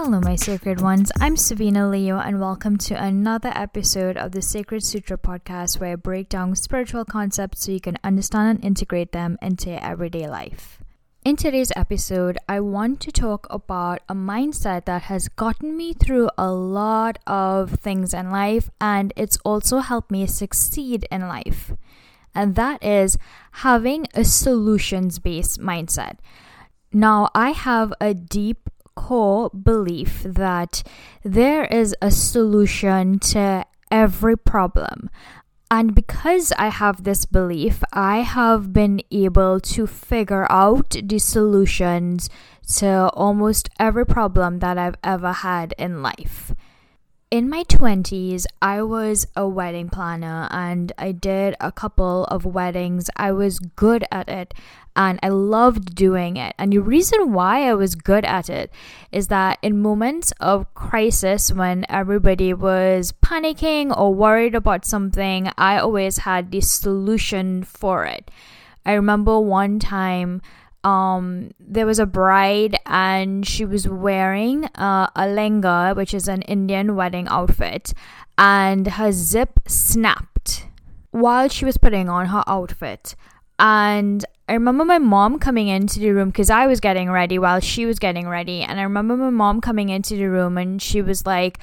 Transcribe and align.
Hello, 0.00 0.20
my 0.20 0.36
sacred 0.36 0.80
ones. 0.80 1.10
I'm 1.20 1.36
Savina 1.36 1.88
Leo, 1.88 2.20
and 2.20 2.38
welcome 2.40 2.78
to 2.78 2.94
another 2.94 3.50
episode 3.56 4.16
of 4.16 4.30
the 4.30 4.40
Sacred 4.40 4.84
Sutra 4.84 5.18
podcast 5.18 5.80
where 5.80 5.94
I 5.94 5.96
break 5.96 6.28
down 6.28 6.54
spiritual 6.54 7.04
concepts 7.04 7.64
so 7.64 7.72
you 7.72 7.80
can 7.80 7.98
understand 8.04 8.58
and 8.58 8.64
integrate 8.64 9.10
them 9.10 9.38
into 9.42 9.70
your 9.70 9.82
everyday 9.82 10.28
life. 10.28 10.78
In 11.24 11.34
today's 11.34 11.72
episode, 11.74 12.38
I 12.48 12.60
want 12.60 13.00
to 13.00 13.10
talk 13.10 13.48
about 13.50 13.98
a 14.08 14.14
mindset 14.14 14.84
that 14.84 15.02
has 15.02 15.26
gotten 15.26 15.76
me 15.76 15.94
through 15.94 16.30
a 16.38 16.52
lot 16.52 17.18
of 17.26 17.72
things 17.72 18.14
in 18.14 18.30
life, 18.30 18.70
and 18.80 19.12
it's 19.16 19.38
also 19.38 19.78
helped 19.78 20.12
me 20.12 20.28
succeed 20.28 21.08
in 21.10 21.22
life. 21.22 21.72
And 22.36 22.54
that 22.54 22.84
is 22.84 23.18
having 23.50 24.06
a 24.14 24.22
solutions 24.22 25.18
based 25.18 25.58
mindset. 25.58 26.18
Now, 26.92 27.30
I 27.34 27.50
have 27.50 27.92
a 28.00 28.14
deep 28.14 28.70
core 28.98 29.48
belief 29.50 30.22
that 30.24 30.82
there 31.22 31.66
is 31.66 31.94
a 32.02 32.10
solution 32.10 33.20
to 33.20 33.64
every 33.92 34.36
problem. 34.36 35.08
And 35.70 35.94
because 35.94 36.52
I 36.58 36.68
have 36.68 37.04
this 37.04 37.24
belief, 37.26 37.84
I 37.92 38.18
have 38.18 38.72
been 38.72 39.00
able 39.12 39.60
to 39.60 39.86
figure 39.86 40.46
out 40.50 40.96
the 41.02 41.18
solutions 41.18 42.28
to 42.78 43.10
almost 43.14 43.68
every 43.78 44.04
problem 44.04 44.58
that 44.58 44.76
I've 44.78 44.98
ever 45.04 45.32
had 45.32 45.74
in 45.78 46.02
life 46.02 46.54
in 47.30 47.50
my 47.50 47.62
20s, 47.64 48.46
I 48.62 48.82
was 48.82 49.26
a 49.36 49.46
wedding 49.46 49.90
planner 49.90 50.48
and 50.50 50.92
I 50.96 51.12
did 51.12 51.56
a 51.60 51.70
couple 51.70 52.24
of 52.24 52.46
weddings. 52.46 53.10
I 53.16 53.32
was 53.32 53.58
good 53.58 54.04
at 54.10 54.28
it 54.28 54.54
and 54.96 55.20
I 55.22 55.28
loved 55.28 55.94
doing 55.94 56.38
it. 56.38 56.54
And 56.58 56.72
the 56.72 56.78
reason 56.78 57.32
why 57.32 57.68
I 57.68 57.74
was 57.74 57.94
good 57.94 58.24
at 58.24 58.48
it 58.48 58.72
is 59.12 59.28
that 59.28 59.58
in 59.60 59.82
moments 59.82 60.32
of 60.40 60.72
crisis, 60.74 61.52
when 61.52 61.84
everybody 61.90 62.54
was 62.54 63.12
panicking 63.24 63.96
or 63.96 64.14
worried 64.14 64.54
about 64.54 64.86
something, 64.86 65.50
I 65.58 65.78
always 65.78 66.18
had 66.18 66.50
the 66.50 66.62
solution 66.62 67.62
for 67.62 68.06
it. 68.06 68.30
I 68.86 68.94
remember 68.94 69.38
one 69.38 69.78
time 69.78 70.40
um, 70.84 71.50
there 71.58 71.86
was 71.86 71.98
a 71.98 72.06
bride 72.06 72.78
and 72.86 73.46
she 73.46 73.64
was 73.64 73.88
wearing 73.88 74.64
uh, 74.76 75.08
a 75.14 75.22
lehenga, 75.22 75.96
which 75.96 76.14
is 76.14 76.28
an 76.28 76.42
Indian 76.42 76.94
wedding 76.94 77.28
outfit, 77.28 77.92
and 78.36 78.86
her 78.86 79.12
zip 79.12 79.60
snapped 79.66 80.66
while 81.10 81.48
she 81.48 81.64
was 81.64 81.78
putting 81.78 82.08
on 82.08 82.26
her 82.26 82.44
outfit. 82.46 83.14
And 83.58 84.24
I 84.48 84.54
remember 84.54 84.84
my 84.84 84.98
mom 84.98 85.38
coming 85.38 85.68
into 85.68 85.98
the 85.98 86.10
room 86.10 86.28
because 86.28 86.48
I 86.48 86.66
was 86.66 86.80
getting 86.80 87.10
ready 87.10 87.38
while 87.38 87.60
she 87.60 87.84
was 87.84 87.98
getting 87.98 88.28
ready. 88.28 88.62
And 88.62 88.78
I 88.78 88.84
remember 88.84 89.16
my 89.16 89.30
mom 89.30 89.60
coming 89.60 89.88
into 89.88 90.16
the 90.16 90.26
room 90.26 90.56
and 90.56 90.80
she 90.80 91.02
was 91.02 91.26
like, 91.26 91.58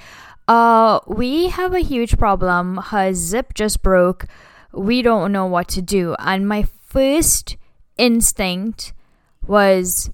uh, 0.48 1.00
we 1.08 1.50
have 1.50 1.74
a 1.74 1.80
huge 1.80 2.18
problem. 2.18 2.78
Her 2.78 3.14
zip 3.14 3.54
just 3.54 3.82
broke. 3.82 4.26
We 4.72 5.02
don't 5.02 5.32
know 5.32 5.46
what 5.46 5.68
to 5.70 5.82
do. 5.82 6.16
And 6.20 6.48
my 6.48 6.68
first 6.86 7.58
instinct 7.98 8.94
was 9.48 10.10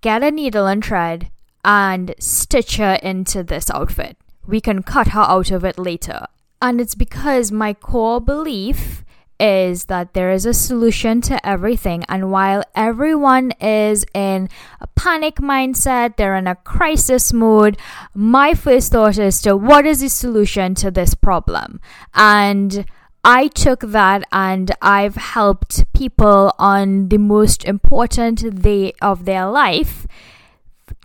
get 0.00 0.22
a 0.22 0.30
needle 0.30 0.66
and 0.66 0.84
thread 0.84 1.30
and 1.64 2.14
stitch 2.18 2.76
her 2.76 2.98
into 3.02 3.42
this 3.42 3.70
outfit. 3.70 4.16
We 4.46 4.60
can 4.60 4.82
cut 4.82 5.08
her 5.08 5.20
out 5.20 5.50
of 5.50 5.64
it 5.64 5.78
later. 5.78 6.26
And 6.60 6.80
it's 6.80 6.94
because 6.94 7.52
my 7.52 7.74
core 7.74 8.20
belief 8.20 9.04
is 9.40 9.84
that 9.84 10.14
there 10.14 10.32
is 10.32 10.46
a 10.46 10.54
solution 10.54 11.20
to 11.22 11.46
everything. 11.46 12.04
And 12.08 12.30
while 12.30 12.64
everyone 12.74 13.52
is 13.60 14.04
in 14.14 14.48
a 14.80 14.86
panic 14.88 15.36
mindset, 15.36 16.16
they're 16.16 16.36
in 16.36 16.46
a 16.46 16.56
crisis 16.56 17.32
mode, 17.32 17.78
my 18.14 18.54
first 18.54 18.92
thought 18.92 19.18
is 19.18 19.40
to 19.42 19.56
what 19.56 19.86
is 19.86 20.00
the 20.00 20.08
solution 20.08 20.74
to 20.76 20.90
this 20.90 21.14
problem? 21.14 21.80
And 22.14 22.84
I 23.24 23.48
took 23.48 23.80
that 23.80 24.24
and 24.32 24.70
I've 24.80 25.16
helped 25.16 25.84
people 25.92 26.54
on 26.58 27.08
the 27.08 27.18
most 27.18 27.64
important 27.64 28.62
day 28.62 28.92
of 29.02 29.24
their 29.24 29.46
life 29.46 30.06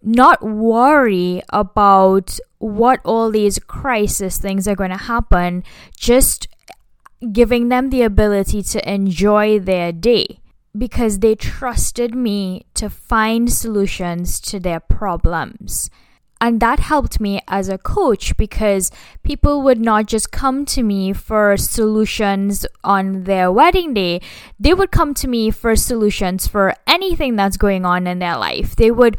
not 0.02 0.42
worry 0.42 1.42
about 1.50 2.40
what 2.60 3.00
all 3.04 3.32
these 3.32 3.60
crisis 3.60 4.38
things 4.38 4.68
are 4.68 4.76
going 4.76 4.92
to 4.92 4.98
happen, 4.98 5.64
just 5.98 6.48
giving 7.32 7.70
them 7.70 7.90
the 7.90 8.02
ability 8.02 8.62
to 8.62 8.92
enjoy 8.92 9.60
their 9.60 9.92
day 9.92 10.40
because 10.78 11.20
they 11.20 11.36
trusted 11.36 12.16
me 12.16 12.66
to 12.74 12.90
find 12.90 13.52
solutions 13.52 14.40
to 14.40 14.60
their 14.60 14.80
problems. 14.80 15.90
And 16.44 16.60
that 16.60 16.80
helped 16.80 17.22
me 17.22 17.40
as 17.48 17.70
a 17.70 17.78
coach 17.78 18.36
because 18.36 18.92
people 19.24 19.62
would 19.62 19.80
not 19.80 20.08
just 20.08 20.34
come 20.34 20.66
to 20.66 20.84
me 20.84 21.14
for 21.14 21.56
solutions 21.56 22.66
on 22.84 23.24
their 23.24 23.50
wedding 23.50 23.94
day. 23.94 24.20
They 24.60 24.74
would 24.74 24.92
come 24.92 25.14
to 25.14 25.30
me 25.30 25.52
for 25.52 25.78
solutions 25.78 26.46
for 26.46 26.74
anything 26.86 27.38
that's 27.38 27.56
going 27.56 27.86
on 27.86 28.08
in 28.08 28.20
their 28.20 28.36
life. 28.36 28.76
They 28.76 28.92
would 28.92 29.16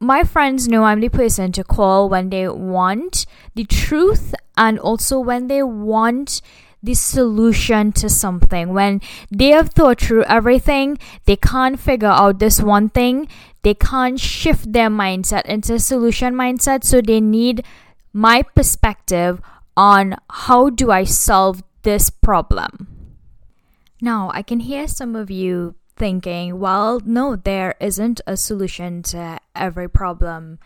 my 0.00 0.24
friends 0.24 0.66
know 0.66 0.82
I'm 0.82 0.98
the 0.98 1.08
person 1.08 1.52
to 1.52 1.62
call 1.62 2.08
when 2.08 2.30
they 2.30 2.48
want 2.48 3.26
the 3.54 3.64
truth 3.64 4.34
and 4.56 4.76
also 4.76 5.20
when 5.20 5.46
they 5.46 5.62
want 5.62 6.42
the 6.82 6.94
solution 6.94 7.92
to 7.92 8.08
something. 8.08 8.72
When 8.72 9.00
they 9.30 9.48
have 9.48 9.70
thought 9.70 10.00
through 10.00 10.24
everything, 10.24 10.98
they 11.26 11.36
can't 11.36 11.78
figure 11.78 12.08
out 12.08 12.38
this 12.38 12.60
one 12.60 12.88
thing, 12.88 13.28
they 13.62 13.74
can't 13.74 14.18
shift 14.18 14.72
their 14.72 14.88
mindset 14.88 15.44
into 15.44 15.74
a 15.74 15.78
solution 15.78 16.34
mindset. 16.34 16.84
So 16.84 17.00
they 17.00 17.20
need 17.20 17.64
my 18.12 18.42
perspective 18.42 19.40
on 19.76 20.16
how 20.30 20.70
do 20.70 20.90
I 20.90 21.04
solve 21.04 21.62
this 21.82 22.10
problem. 22.10 22.88
Now, 24.00 24.30
I 24.32 24.42
can 24.42 24.60
hear 24.60 24.88
some 24.88 25.14
of 25.14 25.30
you 25.30 25.74
thinking, 25.96 26.58
well, 26.58 27.00
no, 27.04 27.36
there 27.36 27.74
isn't 27.80 28.20
a 28.26 28.36
solution 28.36 29.02
to 29.02 29.38
every 29.54 29.88
problem. 29.88 30.58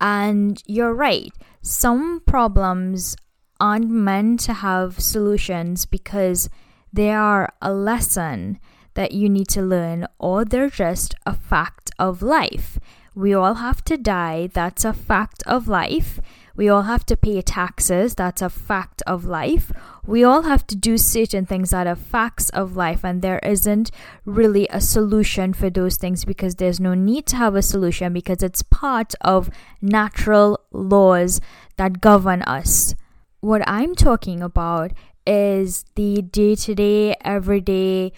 And 0.00 0.62
you're 0.66 0.94
right. 0.94 1.32
Some 1.62 2.20
problems 2.20 3.16
aren't 3.58 3.90
meant 3.90 4.40
to 4.40 4.52
have 4.52 5.00
solutions 5.00 5.86
because 5.86 6.48
they 6.92 7.10
are 7.10 7.52
a 7.60 7.72
lesson 7.72 8.60
that 8.96 9.12
you 9.12 9.28
need 9.28 9.48
to 9.48 9.62
learn, 9.62 10.06
or 10.18 10.44
they're 10.44 10.68
just 10.68 11.14
a 11.24 11.34
fact 11.34 11.90
of 11.98 12.20
life. 12.20 12.78
We 13.14 13.32
all 13.32 13.54
have 13.54 13.82
to 13.84 13.96
die, 13.96 14.50
that's 14.52 14.84
a 14.84 14.92
fact 14.92 15.42
of 15.46 15.68
life. 15.68 16.20
We 16.54 16.68
all 16.68 16.82
have 16.82 17.04
to 17.06 17.16
pay 17.16 17.40
taxes, 17.42 18.14
that's 18.14 18.42
a 18.42 18.50
fact 18.50 19.02
of 19.06 19.24
life. 19.24 19.70
We 20.06 20.24
all 20.24 20.42
have 20.42 20.66
to 20.68 20.76
do 20.76 20.96
certain 20.98 21.46
things 21.46 21.70
that 21.70 21.86
are 21.86 21.96
facts 21.96 22.48
of 22.50 22.76
life, 22.76 23.04
and 23.04 23.22
there 23.22 23.38
isn't 23.40 23.90
really 24.24 24.66
a 24.70 24.80
solution 24.80 25.52
for 25.52 25.70
those 25.70 25.96
things 25.96 26.24
because 26.24 26.56
there's 26.56 26.80
no 26.80 26.94
need 26.94 27.26
to 27.26 27.36
have 27.36 27.54
a 27.54 27.62
solution 27.62 28.12
because 28.12 28.42
it's 28.42 28.62
part 28.62 29.14
of 29.20 29.50
natural 29.80 30.58
laws 30.72 31.40
that 31.76 32.00
govern 32.00 32.42
us. 32.42 32.94
What 33.40 33.62
I'm 33.66 33.94
talking 33.94 34.42
about 34.42 34.92
is 35.26 35.84
the 35.94 36.22
day 36.22 36.54
to 36.54 36.74
day, 36.74 37.16
everyday 37.22 38.12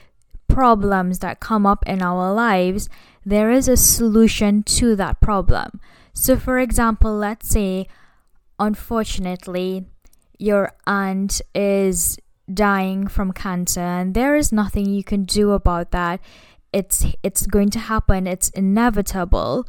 problems 0.48 1.20
that 1.20 1.40
come 1.40 1.66
up 1.66 1.84
in 1.86 2.02
our 2.02 2.32
lives. 2.34 2.88
There 3.24 3.50
is 3.50 3.68
a 3.68 3.76
solution 3.76 4.62
to 4.64 4.96
that 4.96 5.20
problem. 5.20 5.80
So, 6.12 6.36
for 6.36 6.58
example, 6.58 7.14
let's 7.16 7.48
say, 7.48 7.86
unfortunately, 8.58 9.86
your 10.38 10.72
aunt 10.86 11.40
is 11.54 12.18
dying 12.52 13.06
from 13.06 13.32
cancer 13.32 13.80
and 13.80 14.14
there 14.14 14.34
is 14.34 14.50
nothing 14.52 14.88
you 14.88 15.04
can 15.04 15.24
do 15.24 15.52
about 15.52 15.90
that 15.90 16.20
it's 16.72 17.04
it's 17.22 17.46
going 17.46 17.68
to 17.68 17.78
happen 17.78 18.26
it's 18.26 18.48
inevitable 18.50 19.66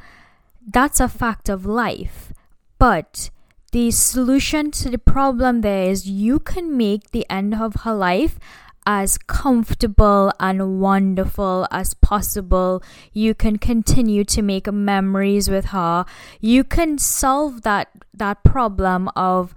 that's 0.65 0.99
a 0.99 1.07
fact 1.07 1.49
of 1.49 1.65
life 1.65 2.31
but 2.77 3.29
the 3.71 3.91
solution 3.91 4.71
to 4.71 4.89
the 4.89 4.97
problem 4.97 5.61
there 5.61 5.89
is 5.89 6.07
you 6.07 6.39
can 6.39 6.75
make 6.77 7.11
the 7.11 7.25
end 7.29 7.53
of 7.53 7.75
her 7.83 7.93
life 7.93 8.39
as 8.89 9.19
comfortable 9.19 10.33
and 10.39 10.81
wonderful 10.81 11.67
as 11.69 11.93
possible. 11.93 12.81
You 13.13 13.35
can 13.35 13.59
continue 13.59 14.23
to 14.23 14.41
make 14.41 14.65
memories 14.73 15.47
with 15.47 15.65
her. 15.65 16.05
You 16.41 16.63
can 16.63 16.97
solve 16.97 17.61
that 17.61 17.89
that 18.15 18.43
problem 18.43 19.07
of 19.15 19.53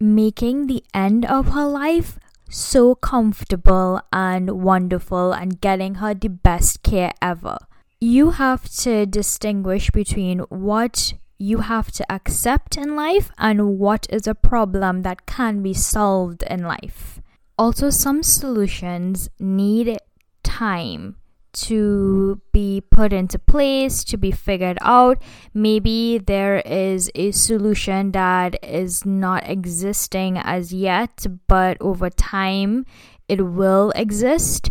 making 0.00 0.66
the 0.66 0.82
end 0.94 1.26
of 1.26 1.48
her 1.48 1.66
life 1.66 2.18
so 2.48 2.94
comfortable 2.94 4.00
and 4.10 4.62
wonderful 4.62 5.32
and 5.32 5.60
getting 5.60 5.96
her 5.96 6.14
the 6.14 6.28
best 6.28 6.82
care 6.82 7.12
ever. 7.20 7.58
You 8.00 8.30
have 8.30 8.70
to 8.84 9.04
distinguish 9.04 9.90
between 9.90 10.38
what 10.48 11.12
you 11.36 11.58
have 11.58 11.92
to 11.92 12.10
accept 12.10 12.78
in 12.78 12.96
life 12.96 13.30
and 13.36 13.78
what 13.78 14.06
is 14.08 14.26
a 14.26 14.34
problem 14.34 15.02
that 15.02 15.26
can 15.26 15.62
be 15.62 15.74
solved 15.74 16.42
in 16.44 16.62
life. 16.62 17.20
Also, 17.56 17.90
some 17.90 18.22
solutions 18.22 19.28
need 19.38 19.98
time 20.42 21.16
to 21.52 22.40
be 22.52 22.82
put 22.90 23.12
into 23.12 23.38
place, 23.38 24.02
to 24.04 24.16
be 24.16 24.32
figured 24.32 24.76
out. 24.80 25.22
Maybe 25.52 26.18
there 26.18 26.58
is 26.66 27.10
a 27.14 27.30
solution 27.30 28.10
that 28.12 28.56
is 28.64 29.04
not 29.06 29.48
existing 29.48 30.36
as 30.36 30.72
yet, 30.72 31.26
but 31.46 31.76
over 31.80 32.10
time 32.10 32.86
it 33.28 33.46
will 33.46 33.92
exist. 33.94 34.70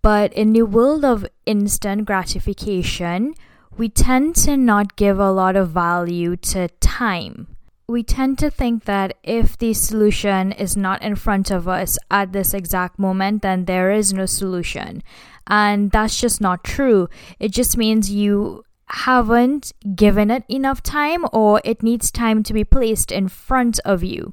But 0.00 0.32
in 0.32 0.54
the 0.54 0.62
world 0.62 1.04
of 1.04 1.26
instant 1.46 2.06
gratification, 2.06 3.34
we 3.76 3.88
tend 3.88 4.36
to 4.36 4.56
not 4.56 4.96
give 4.96 5.18
a 5.18 5.30
lot 5.30 5.54
of 5.54 5.70
value 5.70 6.36
to 6.36 6.68
time. 6.80 7.51
We 7.92 8.02
tend 8.02 8.38
to 8.38 8.48
think 8.48 8.86
that 8.86 9.18
if 9.22 9.58
the 9.58 9.74
solution 9.74 10.50
is 10.52 10.78
not 10.78 11.02
in 11.02 11.14
front 11.14 11.50
of 11.50 11.68
us 11.68 11.98
at 12.10 12.32
this 12.32 12.54
exact 12.54 12.98
moment, 12.98 13.42
then 13.42 13.66
there 13.66 13.92
is 13.92 14.14
no 14.14 14.24
solution. 14.24 15.02
And 15.46 15.90
that's 15.90 16.18
just 16.18 16.40
not 16.40 16.64
true. 16.64 17.10
It 17.38 17.50
just 17.50 17.76
means 17.76 18.10
you 18.10 18.64
haven't 18.86 19.72
given 19.94 20.30
it 20.30 20.44
enough 20.48 20.82
time 20.82 21.26
or 21.34 21.60
it 21.66 21.82
needs 21.82 22.10
time 22.10 22.42
to 22.44 22.54
be 22.54 22.64
placed 22.64 23.12
in 23.12 23.28
front 23.28 23.78
of 23.84 24.02
you. 24.02 24.32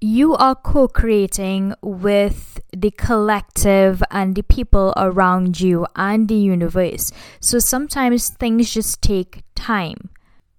You 0.00 0.34
are 0.34 0.56
co 0.56 0.88
creating 0.88 1.74
with 1.82 2.60
the 2.76 2.90
collective 2.90 4.02
and 4.10 4.34
the 4.34 4.42
people 4.42 4.92
around 4.96 5.60
you 5.60 5.86
and 5.94 6.26
the 6.26 6.34
universe. 6.34 7.12
So 7.38 7.60
sometimes 7.60 8.30
things 8.30 8.74
just 8.74 9.00
take 9.00 9.44
time. 9.54 10.10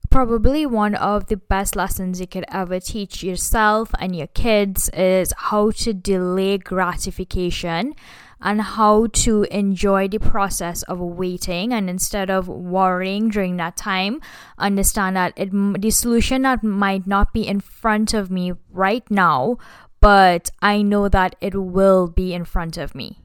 Probably 0.09 0.65
one 0.65 0.95
of 0.95 1.27
the 1.27 1.37
best 1.37 1.75
lessons 1.75 2.19
you 2.19 2.27
could 2.27 2.45
ever 2.49 2.79
teach 2.79 3.23
yourself 3.23 3.91
and 3.99 4.15
your 4.15 4.27
kids 4.27 4.89
is 4.89 5.33
how 5.37 5.71
to 5.71 5.93
delay 5.93 6.57
gratification 6.57 7.93
and 8.41 8.61
how 8.61 9.07
to 9.07 9.43
enjoy 9.51 10.07
the 10.07 10.19
process 10.19 10.83
of 10.83 10.99
waiting. 10.99 11.73
And 11.73 11.89
instead 11.89 12.29
of 12.29 12.47
worrying 12.47 13.29
during 13.29 13.57
that 13.57 13.75
time 13.75 14.21
understand 14.57 15.15
that 15.15 15.33
it 15.35 15.51
the 15.51 15.91
solution 15.91 16.43
that 16.43 16.63
might 16.63 17.05
not 17.07 17.33
be 17.33 17.47
in 17.47 17.59
front 17.59 18.13
of 18.13 18.31
me 18.31 18.53
right 18.71 19.09
now 19.09 19.57
but 19.99 20.51
i 20.61 20.81
know 20.81 21.07
that 21.09 21.35
it 21.41 21.55
will 21.55 22.07
be 22.07 22.33
in 22.33 22.45
front 22.45 22.77
of 22.77 22.93
me 22.93 23.19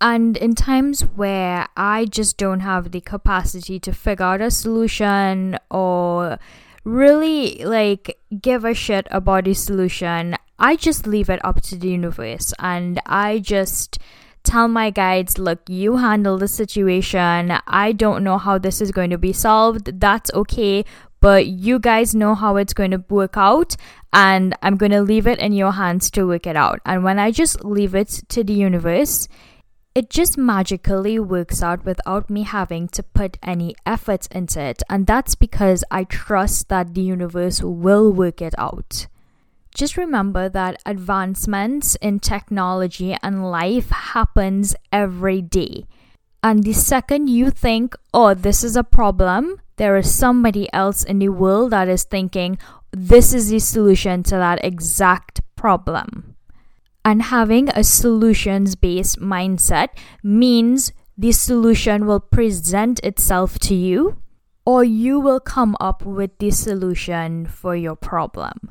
and 0.00 0.36
in 0.36 0.54
times 0.54 1.02
where 1.16 1.66
i 1.76 2.04
just 2.04 2.36
don't 2.36 2.60
have 2.60 2.90
the 2.90 3.00
capacity 3.00 3.78
to 3.78 3.92
figure 3.92 4.24
out 4.24 4.40
a 4.40 4.50
solution 4.50 5.58
or 5.70 6.38
really 6.84 7.64
like 7.64 8.18
give 8.40 8.64
a 8.64 8.74
shit 8.74 9.06
about 9.10 9.44
the 9.44 9.54
solution 9.54 10.36
i 10.58 10.76
just 10.76 11.06
leave 11.06 11.30
it 11.30 11.42
up 11.44 11.60
to 11.62 11.76
the 11.76 11.88
universe 11.88 12.52
and 12.58 13.00
i 13.06 13.38
just 13.38 13.98
tell 14.44 14.68
my 14.68 14.90
guides, 14.90 15.38
look, 15.38 15.68
you 15.68 15.96
handle 15.96 16.38
the 16.38 16.46
situation. 16.46 17.52
I 17.66 17.92
don't 17.92 18.22
know 18.22 18.38
how 18.38 18.58
this 18.58 18.80
is 18.80 18.92
going 18.92 19.10
to 19.10 19.18
be 19.18 19.32
solved. 19.32 19.98
That's 20.00 20.30
okay. 20.32 20.84
But 21.20 21.46
you 21.46 21.78
guys 21.78 22.14
know 22.14 22.34
how 22.34 22.56
it's 22.56 22.74
going 22.74 22.90
to 22.90 23.02
work 23.08 23.38
out, 23.38 23.76
and 24.12 24.54
I'm 24.60 24.76
going 24.76 24.92
to 24.92 25.00
leave 25.00 25.26
it 25.26 25.38
in 25.38 25.54
your 25.54 25.72
hands 25.72 26.10
to 26.10 26.26
work 26.26 26.46
it 26.46 26.54
out. 26.54 26.80
And 26.84 27.02
when 27.02 27.18
I 27.18 27.30
just 27.30 27.64
leave 27.64 27.94
it 27.94 28.22
to 28.28 28.44
the 28.44 28.52
universe, 28.52 29.26
it 29.94 30.10
just 30.10 30.36
magically 30.36 31.18
works 31.18 31.62
out 31.62 31.84
without 31.84 32.28
me 32.28 32.42
having 32.42 32.88
to 32.88 33.02
put 33.02 33.38
any 33.42 33.74
effort 33.86 34.26
into 34.30 34.60
it. 34.60 34.82
And 34.90 35.06
that's 35.06 35.34
because 35.34 35.84
I 35.90 36.04
trust 36.04 36.68
that 36.68 36.94
the 36.94 37.02
universe 37.02 37.62
will 37.62 38.12
work 38.12 38.42
it 38.42 38.54
out 38.58 39.06
just 39.74 39.96
remember 39.96 40.48
that 40.48 40.80
advancements 40.86 41.96
in 41.96 42.20
technology 42.20 43.16
and 43.22 43.50
life 43.50 43.90
happens 43.90 44.74
every 44.92 45.42
day. 45.42 45.84
And 46.42 46.62
the 46.62 46.72
second 46.72 47.28
you 47.28 47.50
think, 47.50 47.96
oh, 48.12 48.34
this 48.34 48.62
is 48.62 48.76
a 48.76 48.84
problem, 48.84 49.60
there 49.76 49.96
is 49.96 50.14
somebody 50.14 50.72
else 50.72 51.02
in 51.02 51.18
the 51.18 51.30
world 51.30 51.72
that 51.72 51.88
is 51.88 52.04
thinking, 52.04 52.58
this 52.92 53.34
is 53.34 53.50
the 53.50 53.58
solution 53.58 54.22
to 54.24 54.36
that 54.36 54.64
exact 54.64 55.40
problem. 55.56 56.33
And 57.04 57.22
having 57.22 57.68
a 57.70 57.84
solutions 57.84 58.76
based 58.76 59.20
mindset 59.20 59.88
means 60.22 60.92
the 61.18 61.32
solution 61.32 62.06
will 62.06 62.20
present 62.20 62.98
itself 63.00 63.58
to 63.60 63.74
you, 63.74 64.16
or 64.64 64.82
you 64.82 65.20
will 65.20 65.40
come 65.40 65.76
up 65.80 66.04
with 66.04 66.38
the 66.38 66.50
solution 66.50 67.46
for 67.46 67.76
your 67.76 67.94
problem 67.94 68.70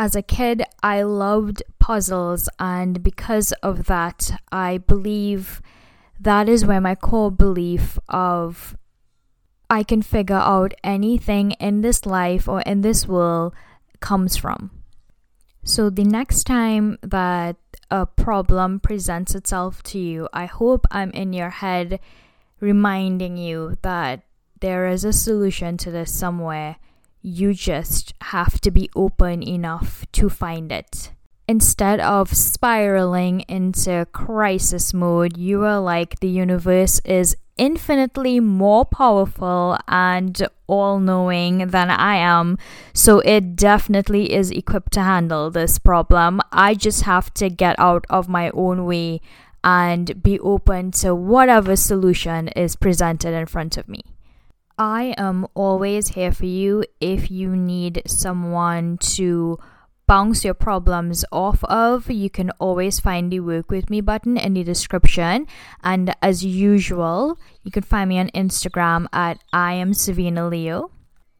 as 0.00 0.16
a 0.16 0.22
kid, 0.22 0.62
I 0.82 1.02
loved 1.02 1.62
puzzles, 1.78 2.48
and 2.58 3.02
because 3.02 3.52
of 3.62 3.84
that, 3.84 4.30
I 4.50 4.78
believe 4.78 5.60
that 6.18 6.48
is 6.48 6.64
where 6.64 6.80
my 6.80 6.94
core 6.94 7.30
belief 7.30 7.98
of 8.08 8.78
I 9.68 9.82
can 9.82 10.00
figure 10.00 10.36
out 10.36 10.72
anything 10.82 11.50
in 11.60 11.82
this 11.82 12.06
life 12.06 12.48
or 12.48 12.62
in 12.62 12.80
this 12.80 13.06
world 13.06 13.52
comes 14.00 14.38
from. 14.38 14.70
So, 15.62 15.90
the 15.90 16.04
next 16.04 16.44
time 16.44 16.98
that 17.02 17.56
a 17.90 18.06
problem 18.06 18.80
presents 18.80 19.34
itself 19.34 19.82
to 19.84 19.98
you, 19.98 20.28
I 20.32 20.46
hope 20.46 20.86
I'm 20.90 21.10
in 21.10 21.32
your 21.32 21.50
head 21.50 22.00
reminding 22.60 23.36
you 23.36 23.76
that 23.82 24.22
there 24.60 24.86
is 24.88 25.04
a 25.04 25.12
solution 25.12 25.76
to 25.78 25.90
this 25.90 26.12
somewhere 26.12 26.76
you 27.22 27.52
just 27.52 28.14
have 28.22 28.60
to 28.60 28.70
be 28.70 28.90
open 28.96 29.42
enough 29.42 30.06
to 30.12 30.28
find 30.28 30.72
it. 30.72 31.12
Instead 31.46 32.00
of 32.00 32.32
spiraling 32.32 33.40
into 33.40 34.06
crisis 34.12 34.94
mode, 34.94 35.36
you 35.36 35.64
are 35.64 35.80
like 35.80 36.20
the 36.20 36.28
universe 36.28 37.00
is 37.04 37.36
infinitely 37.56 38.40
more 38.40 38.84
powerful 38.84 39.78
and 39.88 40.48
all 40.66 40.98
knowing 40.98 41.68
than 41.68 41.90
I 41.90 42.16
am, 42.16 42.58
so 42.92 43.20
it 43.20 43.56
definitely 43.56 44.32
is 44.32 44.50
equipped 44.50 44.92
to 44.92 45.02
handle 45.02 45.50
this 45.50 45.78
problem. 45.78 46.40
I 46.52 46.74
just 46.74 47.02
have 47.02 47.32
to 47.34 47.50
get 47.50 47.78
out 47.78 48.04
of 48.08 48.28
my 48.28 48.50
own 48.50 48.84
way 48.84 49.20
and 49.62 50.22
be 50.22 50.40
open 50.40 50.90
to 50.90 51.14
whatever 51.14 51.76
solution 51.76 52.48
is 52.48 52.76
presented 52.76 53.34
in 53.34 53.46
front 53.46 53.76
of 53.76 53.88
me. 53.88 54.02
I 54.78 55.14
am 55.18 55.46
always 55.54 56.08
here 56.08 56.32
for 56.32 56.46
you 56.46 56.84
if 57.00 57.30
you 57.30 57.54
need 57.54 58.00
someone 58.06 58.96
to 58.98 59.58
bounce 60.10 60.44
your 60.44 60.54
problems 60.54 61.24
off 61.30 61.62
of. 61.62 62.10
You 62.10 62.28
can 62.28 62.50
always 62.58 62.98
find 62.98 63.30
the 63.30 63.38
work 63.38 63.70
with 63.70 63.88
me 63.88 64.00
button 64.00 64.36
in 64.36 64.54
the 64.54 64.64
description. 64.64 65.46
And 65.84 66.16
as 66.20 66.44
usual, 66.44 67.38
you 67.62 67.70
can 67.70 67.84
find 67.84 68.08
me 68.08 68.18
on 68.18 68.26
Instagram 68.30 69.06
at 69.12 69.38
I 69.52 69.74
am 69.74 69.94
Savina 69.94 70.48
Leo. 70.48 70.90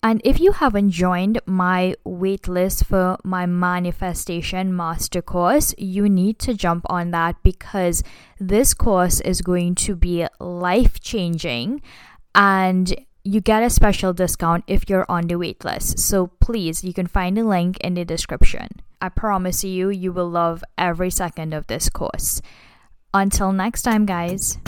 And 0.05 0.23
if 0.25 0.39
you 0.39 0.53
haven't 0.53 0.91
joined 0.91 1.41
my 1.47 1.97
waitlist 2.07 2.85
for 2.85 3.19
my 3.25 3.45
manifestation 3.45 4.75
master 4.77 5.21
course, 5.21 5.75
you 5.77 6.09
need 6.09 6.39
to 6.39 6.55
jump 6.55 6.87
on 6.89 7.11
that 7.11 7.43
because 7.43 8.05
this 8.39 8.73
course 8.73 9.21
is 9.23 9.43
going 9.43 9.75
to 9.87 9.97
be 9.97 10.29
life 10.39 11.01
changing 11.01 11.83
and 12.37 12.95
you 13.23 13.41
get 13.41 13.63
a 13.63 13.71
special 13.71 14.13
discount 14.13 14.65
if 14.67 14.89
you're 14.89 15.07
on 15.09 15.27
the 15.27 15.35
waitlist. 15.35 15.99
So 15.99 16.29
please, 16.41 16.83
you 16.83 16.95
can 16.95 17.07
find 17.07 17.37
the 17.37 17.45
link 17.45 17.79
in 17.81 17.95
the 17.95 18.05
description. 18.05 18.69
I 19.01 19.09
promise 19.09 19.65
you, 19.65 19.91
you 19.91 20.13
will 20.13 20.29
love 20.29 20.65
every 20.79 21.11
second 21.11 21.53
of 21.53 21.67
this 21.67 21.89
course. 21.89 22.41
Until 23.13 23.53
next 23.53 23.83
time, 23.83 24.07
guys. 24.07 24.59